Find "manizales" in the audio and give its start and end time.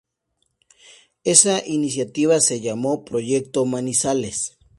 3.65-4.57